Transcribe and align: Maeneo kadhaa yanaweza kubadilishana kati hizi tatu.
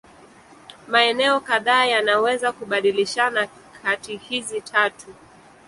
Maeneo 0.87 1.39
kadhaa 1.39 1.85
yanaweza 1.85 2.51
kubadilishana 2.51 3.47
kati 3.83 4.17
hizi 4.17 4.61
tatu. 4.61 5.07